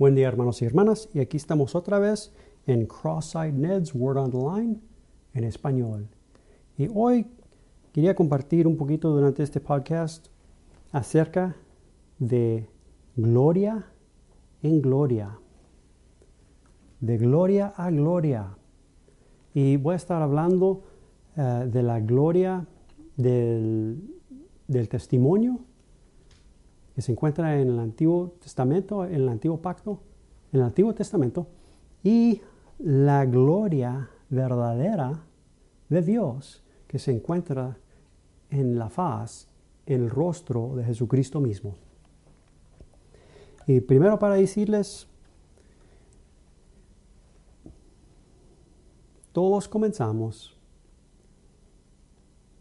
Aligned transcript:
Buen 0.00 0.14
día 0.14 0.28
hermanos 0.28 0.62
y 0.62 0.64
hermanas 0.64 1.10
y 1.12 1.20
aquí 1.20 1.36
estamos 1.36 1.74
otra 1.74 1.98
vez 1.98 2.32
en 2.66 2.86
Cross-Eyed 2.86 3.52
Ned's 3.52 3.94
Word 3.94 4.16
on 4.16 4.30
the 4.30 4.38
Line 4.38 4.80
en 5.34 5.44
español. 5.44 6.08
Y 6.78 6.88
hoy 6.94 7.26
quería 7.92 8.14
compartir 8.14 8.66
un 8.66 8.78
poquito 8.78 9.10
durante 9.10 9.42
este 9.42 9.60
podcast 9.60 10.28
acerca 10.90 11.54
de 12.18 12.66
gloria 13.14 13.92
en 14.62 14.80
gloria. 14.80 15.38
De 17.00 17.18
gloria 17.18 17.66
a 17.76 17.90
gloria. 17.90 18.56
Y 19.52 19.76
voy 19.76 19.92
a 19.92 19.96
estar 19.96 20.22
hablando 20.22 20.82
eh, 21.36 21.68
de 21.70 21.82
la 21.82 22.00
gloria 22.00 22.66
del, 23.18 24.02
del 24.66 24.88
testimonio 24.88 25.60
que 27.00 27.04
se 27.04 27.12
encuentra 27.12 27.58
en 27.58 27.70
el 27.70 27.78
Antiguo 27.78 28.34
Testamento, 28.42 29.06
en 29.06 29.14
el 29.14 29.28
Antiguo 29.30 29.62
Pacto, 29.62 30.02
en 30.52 30.60
el 30.60 30.66
Antiguo 30.66 30.94
Testamento, 30.94 31.46
y 32.02 32.42
la 32.78 33.24
gloria 33.24 34.10
verdadera 34.28 35.24
de 35.88 36.02
Dios 36.02 36.62
que 36.86 36.98
se 36.98 37.12
encuentra 37.12 37.78
en 38.50 38.78
la 38.78 38.90
faz, 38.90 39.48
en 39.86 40.02
el 40.02 40.10
rostro 40.10 40.76
de 40.76 40.84
Jesucristo 40.84 41.40
mismo. 41.40 41.76
Y 43.66 43.80
primero 43.80 44.18
para 44.18 44.34
decirles, 44.34 45.08
todos 49.32 49.68
comenzamos, 49.68 50.54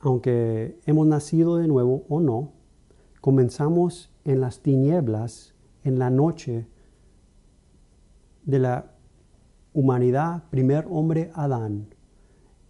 aunque 0.00 0.80
hemos 0.86 1.06
nacido 1.06 1.58
de 1.58 1.68
nuevo 1.68 2.06
o 2.08 2.18
no, 2.18 2.61
comenzamos 3.22 4.12
en 4.24 4.40
las 4.40 4.62
tinieblas, 4.62 5.54
en 5.84 6.00
la 6.00 6.10
noche 6.10 6.66
de 8.44 8.58
la 8.58 8.90
humanidad, 9.72 10.42
primer 10.50 10.86
hombre 10.90 11.30
Adán, 11.34 11.94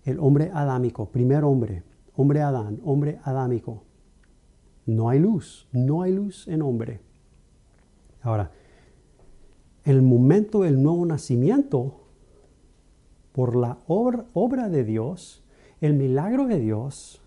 el 0.04 0.20
hombre 0.20 0.50
adámico, 0.52 1.10
primer 1.10 1.44
hombre, 1.44 1.84
hombre 2.14 2.42
Adán, 2.42 2.80
hombre 2.84 3.18
adámico. 3.24 3.84
No 4.84 5.08
hay 5.08 5.20
luz, 5.20 5.68
no 5.72 6.02
hay 6.02 6.12
luz 6.12 6.46
en 6.46 6.60
hombre. 6.60 7.00
Ahora, 8.20 8.50
el 9.84 10.02
momento 10.02 10.60
del 10.60 10.82
nuevo 10.82 11.06
nacimiento, 11.06 12.02
por 13.32 13.56
la 13.56 13.78
obra, 13.86 14.68
de 14.68 14.84
Dios, 14.84 15.42
el 15.80 15.94
milagro 15.94 16.46
de 16.46 16.60
Dios, 16.60 17.21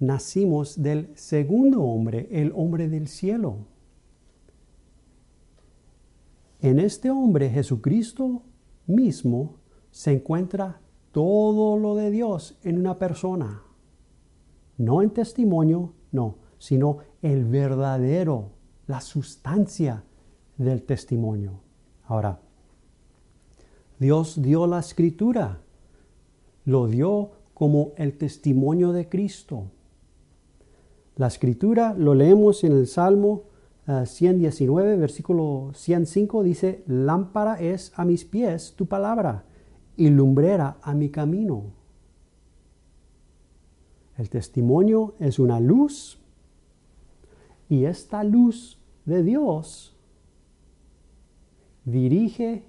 nacimos 0.00 0.82
del 0.82 1.16
segundo 1.16 1.82
hombre, 1.82 2.28
el 2.32 2.52
hombre 2.56 2.88
del 2.88 3.06
cielo. 3.06 3.58
En 6.60 6.78
este 6.78 7.10
hombre, 7.10 7.50
Jesucristo 7.50 8.42
mismo, 8.86 9.56
se 9.90 10.12
encuentra 10.12 10.80
todo 11.12 11.78
lo 11.78 11.94
de 11.94 12.10
Dios 12.10 12.58
en 12.62 12.78
una 12.78 12.98
persona. 12.98 13.62
No 14.76 15.02
en 15.02 15.10
testimonio, 15.10 15.92
no, 16.12 16.36
sino 16.58 16.98
el 17.22 17.44
verdadero, 17.44 18.50
la 18.86 19.00
sustancia 19.00 20.04
del 20.56 20.82
testimonio. 20.82 21.60
Ahora, 22.04 22.40
Dios 23.98 24.40
dio 24.40 24.66
la 24.66 24.80
escritura, 24.80 25.60
lo 26.64 26.86
dio 26.86 27.32
como 27.52 27.92
el 27.96 28.16
testimonio 28.16 28.92
de 28.92 29.08
Cristo. 29.08 29.70
La 31.20 31.26
escritura 31.26 31.92
lo 31.92 32.14
leemos 32.14 32.64
en 32.64 32.72
el 32.72 32.86
Salmo 32.86 33.42
119, 34.06 34.94
eh, 34.94 34.96
versículo 34.96 35.70
105, 35.74 36.42
dice, 36.42 36.82
lámpara 36.86 37.60
es 37.60 37.92
a 37.94 38.06
mis 38.06 38.24
pies 38.24 38.72
tu 38.74 38.86
palabra 38.86 39.44
y 39.98 40.08
lumbrera 40.08 40.78
a 40.80 40.94
mi 40.94 41.10
camino. 41.10 41.74
El 44.16 44.30
testimonio 44.30 45.12
es 45.20 45.38
una 45.38 45.60
luz 45.60 46.18
y 47.68 47.84
esta 47.84 48.24
luz 48.24 48.80
de 49.04 49.22
Dios 49.22 49.94
dirige, 51.84 52.64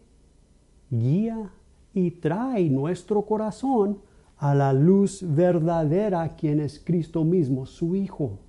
guía 0.90 1.54
y 1.94 2.12
trae 2.12 2.70
nuestro 2.70 3.22
corazón 3.22 4.00
a 4.42 4.56
la 4.56 4.74
luz 4.74 5.24
verdadera, 5.24 6.28
quien 6.30 6.60
es 6.62 6.80
Cristo 6.84 7.24
mismo, 7.24 7.68
su 7.68 7.96
Hijo. 7.96 8.40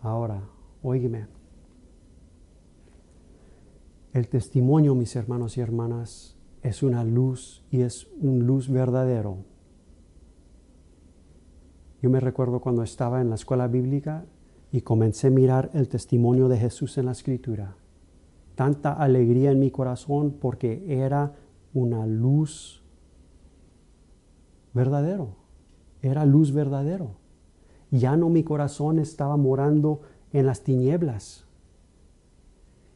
Ahora, 0.00 0.48
óigame. 0.82 1.26
El 4.14 4.28
testimonio, 4.28 4.94
mis 4.94 5.14
hermanos 5.16 5.58
y 5.58 5.60
hermanas, 5.60 6.34
es 6.62 6.82
una 6.82 7.04
luz 7.04 7.62
y 7.70 7.82
es 7.82 8.08
un 8.22 8.46
luz 8.46 8.70
verdadero. 8.70 9.44
Yo 12.00 12.08
me 12.08 12.20
recuerdo 12.20 12.60
cuando 12.60 12.82
estaba 12.82 13.20
en 13.20 13.28
la 13.28 13.34
escuela 13.34 13.68
bíblica 13.68 14.24
y 14.72 14.80
comencé 14.80 15.26
a 15.26 15.30
mirar 15.30 15.70
el 15.74 15.88
testimonio 15.88 16.48
de 16.48 16.56
Jesús 16.56 16.96
en 16.96 17.04
la 17.04 17.12
escritura. 17.12 17.76
Tanta 18.54 18.94
alegría 18.94 19.50
en 19.50 19.60
mi 19.60 19.70
corazón 19.70 20.38
porque 20.40 20.86
era 20.88 21.34
una 21.74 22.06
luz 22.06 22.82
verdadero, 24.76 25.34
era 26.02 26.24
luz 26.24 26.52
verdadero. 26.52 27.16
Ya 27.90 28.16
no 28.16 28.28
mi 28.28 28.44
corazón 28.44 29.00
estaba 29.00 29.36
morando 29.36 30.02
en 30.32 30.46
las 30.46 30.62
tinieblas. 30.62 31.44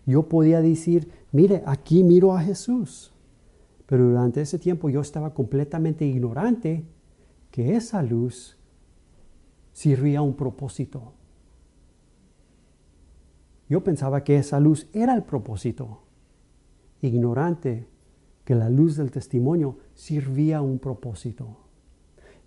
Yo 0.06 0.28
podía 0.28 0.60
decir, 0.60 1.10
mire, 1.32 1.62
aquí 1.66 2.04
miro 2.04 2.34
a 2.34 2.41
Jesús. 2.41 3.12
Pero 3.86 4.06
durante 4.06 4.41
ese 4.41 4.58
tiempo 4.58 4.88
yo 4.88 5.00
estaba 5.00 5.34
completamente 5.34 6.04
ignorante 6.04 6.84
que 7.50 7.74
esa 7.74 8.02
luz 8.02 8.56
sirvía 9.72 10.20
a 10.20 10.22
un 10.22 10.34
propósito. 10.34 11.14
Yo 13.68 13.82
pensaba 13.82 14.22
que 14.24 14.36
esa 14.36 14.60
luz 14.60 14.88
era 14.92 15.14
el 15.14 15.22
propósito, 15.22 16.02
ignorante 17.00 17.88
que 18.44 18.54
la 18.54 18.68
luz 18.68 18.97
del 18.97 19.10
testimonio 19.12 19.78
servía 19.94 20.58
a 20.58 20.62
un 20.62 20.78
propósito. 20.80 21.69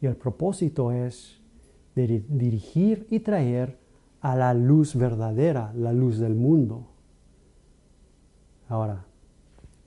Y 0.03 0.05
el 0.05 0.17
propósito 0.17 0.91
es 0.91 1.39
dirigir 1.95 3.07
y 3.09 3.21
traer 3.21 3.77
a 4.19 4.35
la 4.35 4.53
luz 4.53 4.95
verdadera, 4.95 5.71
la 5.77 5.93
luz 5.93 6.19
del 6.19 6.35
mundo. 6.35 6.89
Ahora, 8.67 9.05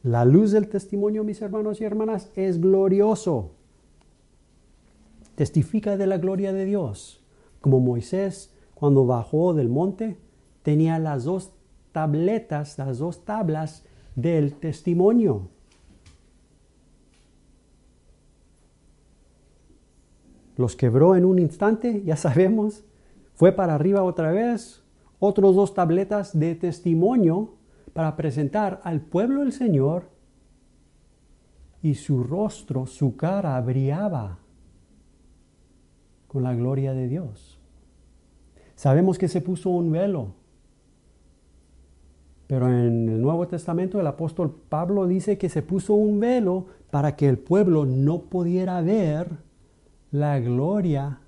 la 0.02 0.24
luz 0.24 0.52
del 0.52 0.70
testimonio, 0.70 1.22
mis 1.22 1.42
hermanos 1.42 1.82
y 1.82 1.84
hermanas, 1.84 2.30
es 2.34 2.58
glorioso. 2.62 3.50
Testifica 5.34 5.98
de 5.98 6.06
la 6.06 6.16
gloria 6.16 6.54
de 6.54 6.64
Dios. 6.64 7.22
Como 7.60 7.78
Moisés, 7.80 8.54
cuando 8.74 9.04
bajó 9.04 9.52
del 9.52 9.68
monte, 9.68 10.16
tenía 10.62 10.98
las 10.98 11.24
dos 11.24 11.52
tabletas, 11.92 12.78
las 12.78 12.96
dos 12.96 13.26
tablas 13.26 13.84
del 14.14 14.54
testimonio. 14.54 15.50
Los 20.56 20.76
quebró 20.76 21.16
en 21.16 21.24
un 21.24 21.38
instante, 21.38 22.02
ya 22.04 22.16
sabemos, 22.16 22.84
fue 23.34 23.52
para 23.52 23.74
arriba 23.74 24.02
otra 24.02 24.32
vez, 24.32 24.82
otros 25.18 25.54
dos 25.54 25.74
tabletas 25.74 26.38
de 26.38 26.54
testimonio 26.54 27.54
para 27.92 28.16
presentar 28.16 28.80
al 28.84 29.00
pueblo 29.00 29.42
el 29.42 29.52
Señor 29.52 30.04
y 31.82 31.94
su 31.94 32.24
rostro, 32.24 32.86
su 32.86 33.16
cara 33.16 33.60
brillaba 33.60 34.38
con 36.26 36.42
la 36.42 36.54
gloria 36.54 36.92
de 36.92 37.08
Dios. 37.08 37.58
Sabemos 38.74 39.18
que 39.18 39.28
se 39.28 39.40
puso 39.40 39.70
un 39.70 39.92
velo, 39.92 40.34
pero 42.46 42.68
en 42.68 43.08
el 43.08 43.20
Nuevo 43.20 43.46
Testamento 43.48 44.00
el 44.00 44.06
apóstol 44.06 44.54
Pablo 44.68 45.06
dice 45.06 45.38
que 45.38 45.48
se 45.48 45.62
puso 45.62 45.94
un 45.94 46.20
velo 46.20 46.66
para 46.90 47.16
que 47.16 47.28
el 47.28 47.38
pueblo 47.38 47.84
no 47.86 48.22
pudiera 48.22 48.80
ver 48.80 49.45
la 50.16 50.40
gloria 50.40 51.20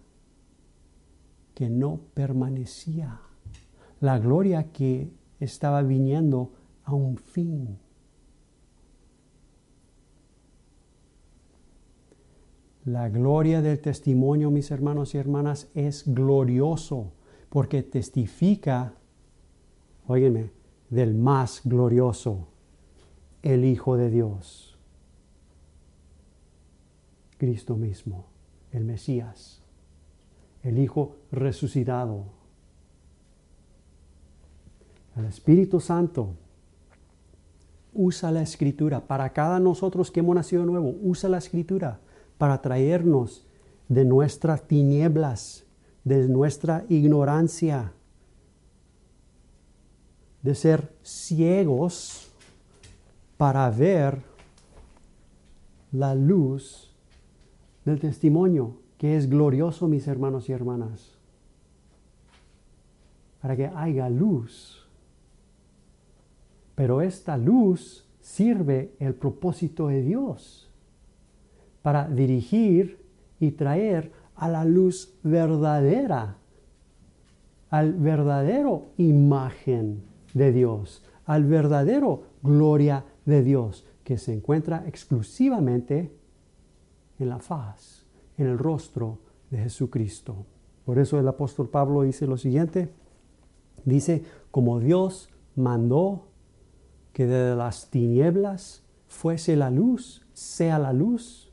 que 1.55 1.69
no 1.69 2.01
permanecía, 2.15 3.21
la 4.01 4.19
gloria 4.19 4.73
que 4.73 5.11
estaba 5.41 5.83
viniendo 5.83 6.53
a 6.85 6.95
un 6.95 7.19
fin. 7.19 7.79
La 12.87 13.11
gloria 13.11 13.61
del 13.61 13.79
testimonio, 13.79 14.51
mis 14.51 14.71
hermanos 14.71 15.15
y 15.15 15.19
hermanas, 15.19 15.69
es 15.75 16.05
glorioso 16.07 17.13
porque 17.51 17.83
testifica, 17.83 18.95
óyeme, 20.07 20.51
del 20.89 21.13
más 21.15 21.61
glorioso, 21.63 22.49
el 23.43 23.67
Hijo 23.67 23.99
de 23.99 24.09
Dios, 24.09 24.79
Cristo 27.37 27.77
mismo 27.77 28.38
el 28.73 28.85
Mesías, 28.85 29.63
el 30.63 30.79
Hijo 30.79 31.17
resucitado. 31.31 32.27
El 35.17 35.25
Espíritu 35.25 35.81
Santo 35.81 36.35
usa 37.93 38.31
la 38.31 38.43
escritura 38.43 39.07
para 39.07 39.33
cada 39.33 39.59
nosotros 39.59 40.11
que 40.11 40.21
hemos 40.21 40.37
nacido 40.37 40.65
nuevo. 40.65 40.95
Usa 41.03 41.29
la 41.29 41.39
escritura 41.39 42.01
para 42.37 42.63
traernos 42.63 43.47
de 43.89 44.05
nuestras 44.05 44.69
tinieblas, 44.69 45.65
de 46.05 46.29
nuestra 46.29 46.85
ignorancia, 46.89 47.93
de 50.43 50.55
ser 50.55 50.95
ciegos 51.03 52.31
para 53.37 53.69
ver 53.71 54.23
la 55.91 56.15
luz 56.15 56.88
del 57.89 58.01
testimonio, 58.01 58.77
que 58.99 59.17
es 59.17 59.29
glorioso, 59.29 59.89
mis 59.89 60.07
hermanos 60.07 60.49
y 60.49 60.53
hermanas. 60.53 61.17
Para 63.41 63.57
que 63.57 63.67
haya 63.67 64.09
luz. 64.09 64.87
Pero 66.75 67.01
esta 67.01 67.37
luz 67.37 68.05
sirve 68.21 68.93
el 68.99 69.15
propósito 69.15 69.89
de 69.89 70.03
Dios 70.03 70.69
para 71.83 72.09
dirigir 72.09 73.03
y 73.41 73.53
traer 73.53 74.13
a 74.37 74.49
la 74.49 74.65
luz 74.65 75.15
verdadera, 75.23 76.37
al 77.71 77.95
verdadero 77.95 78.87
imagen 78.99 80.03
de 80.35 80.53
Dios, 80.53 81.03
al 81.25 81.45
verdadero 81.45 82.25
gloria 82.43 83.05
de 83.25 83.43
Dios, 83.43 83.87
que 84.05 84.19
se 84.19 84.35
encuentra 84.35 84.85
exclusivamente 84.87 86.18
en 87.19 87.29
la 87.29 87.39
faz, 87.39 88.07
en 88.37 88.47
el 88.47 88.59
rostro 88.59 89.19
de 89.51 89.59
Jesucristo. 89.59 90.47
Por 90.85 90.99
eso 90.99 91.19
el 91.19 91.29
apóstol 91.29 91.69
Pablo 91.69 92.03
dice 92.03 92.27
lo 92.27 92.37
siguiente, 92.37 92.93
dice, 93.85 94.25
como 94.51 94.81
Dios 94.81 95.31
mandó 95.55 96.29
que 97.13 97.27
de 97.27 97.57
las 97.57 97.91
tinieblas 97.91 98.85
fuese 99.07 99.57
la 99.57 99.71
luz, 99.71 100.27
sea 100.33 100.79
la 100.79 100.93
luz. 100.93 101.53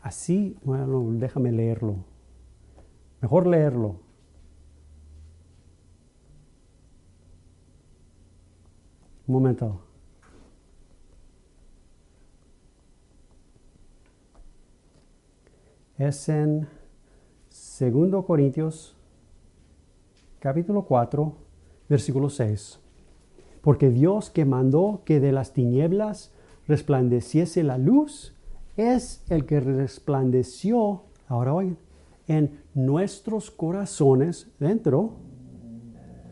Así, 0.00 0.56
bueno, 0.62 1.02
déjame 1.14 1.50
leerlo. 1.50 2.04
Mejor 3.20 3.46
leerlo. 3.46 4.00
Un 9.26 9.34
momento. 9.34 9.80
Es 15.98 16.28
en 16.28 16.66
2 17.78 18.24
Corintios 18.24 18.96
capítulo 20.40 20.86
4, 20.86 21.32
versículo 21.88 22.30
6. 22.30 22.80
Porque 23.60 23.90
Dios 23.90 24.28
que 24.28 24.44
mandó 24.44 25.02
que 25.04 25.20
de 25.20 25.30
las 25.30 25.52
tinieblas 25.52 26.32
resplandeciese 26.66 27.62
la 27.62 27.78
luz, 27.78 28.34
es 28.76 29.22
el 29.28 29.46
que 29.46 29.60
resplandeció, 29.60 31.02
ahora 31.28 31.54
oigan, 31.54 31.78
en 32.26 32.58
nuestros 32.74 33.52
corazones 33.52 34.50
dentro 34.58 35.12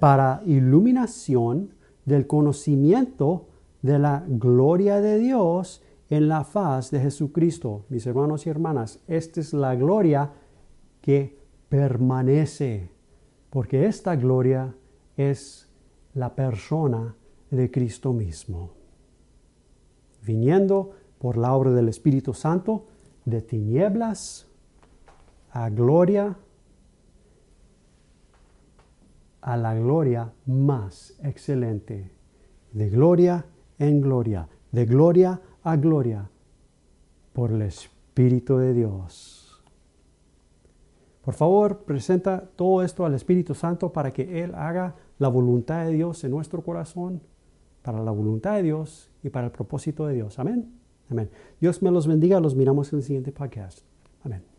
para 0.00 0.42
iluminación 0.44 1.70
del 2.04 2.26
conocimiento 2.26 3.46
de 3.82 4.00
la 4.00 4.24
gloria 4.26 5.00
de 5.00 5.18
Dios 5.18 5.82
en 6.12 6.28
la 6.28 6.44
faz 6.44 6.90
de 6.90 7.00
Jesucristo. 7.00 7.86
Mis 7.88 8.06
hermanos 8.06 8.46
y 8.46 8.50
hermanas, 8.50 9.02
esta 9.08 9.40
es 9.40 9.54
la 9.54 9.74
gloria 9.74 10.30
que 11.00 11.38
permanece, 11.70 12.90
porque 13.48 13.86
esta 13.86 14.14
gloria 14.14 14.74
es 15.16 15.70
la 16.12 16.34
persona 16.34 17.16
de 17.50 17.70
Cristo 17.70 18.12
mismo. 18.12 18.72
Viniendo 20.22 20.90
por 21.18 21.38
la 21.38 21.54
obra 21.54 21.70
del 21.70 21.88
Espíritu 21.88 22.34
Santo 22.34 22.88
de 23.24 23.40
tinieblas 23.40 24.46
a 25.50 25.70
gloria 25.70 26.36
a 29.40 29.56
la 29.56 29.74
gloria 29.74 30.30
más 30.44 31.18
excelente, 31.22 32.12
de 32.70 32.90
gloria 32.90 33.46
en 33.78 34.02
gloria, 34.02 34.46
de 34.72 34.84
gloria 34.84 35.40
a 35.62 35.76
gloria, 35.76 36.28
por 37.32 37.50
el 37.52 37.62
Espíritu 37.62 38.58
de 38.58 38.74
Dios. 38.74 39.62
Por 41.24 41.34
favor, 41.34 41.84
presenta 41.84 42.48
todo 42.56 42.82
esto 42.82 43.06
al 43.06 43.14
Espíritu 43.14 43.54
Santo 43.54 43.92
para 43.92 44.10
que 44.10 44.42
Él 44.42 44.54
haga 44.54 44.96
la 45.18 45.28
voluntad 45.28 45.86
de 45.86 45.92
Dios 45.92 46.24
en 46.24 46.32
nuestro 46.32 46.62
corazón, 46.62 47.22
para 47.82 48.02
la 48.02 48.10
voluntad 48.10 48.56
de 48.56 48.64
Dios 48.64 49.10
y 49.22 49.30
para 49.30 49.46
el 49.46 49.52
propósito 49.52 50.06
de 50.06 50.14
Dios. 50.14 50.38
Amén. 50.38 50.72
Amén. 51.10 51.30
Dios 51.60 51.82
me 51.82 51.90
los 51.90 52.06
bendiga. 52.06 52.40
Los 52.40 52.54
miramos 52.54 52.92
en 52.92 52.98
el 52.98 53.04
siguiente 53.04 53.32
podcast. 53.32 53.80
Amén. 54.24 54.51